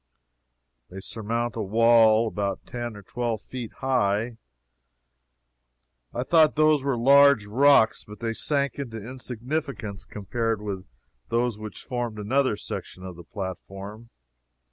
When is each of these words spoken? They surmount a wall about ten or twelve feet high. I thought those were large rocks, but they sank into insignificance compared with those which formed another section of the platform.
They 0.89 0.99
surmount 0.99 1.55
a 1.55 1.61
wall 1.61 2.27
about 2.27 2.65
ten 2.65 2.95
or 2.97 3.03
twelve 3.03 3.39
feet 3.43 3.71
high. 3.85 4.37
I 6.11 6.23
thought 6.23 6.55
those 6.55 6.83
were 6.83 6.97
large 6.97 7.45
rocks, 7.45 8.03
but 8.03 8.19
they 8.19 8.33
sank 8.33 8.79
into 8.79 8.97
insignificance 8.97 10.05
compared 10.05 10.59
with 10.59 10.87
those 11.29 11.59
which 11.59 11.83
formed 11.83 12.17
another 12.17 12.57
section 12.57 13.03
of 13.03 13.15
the 13.15 13.23
platform. 13.23 14.09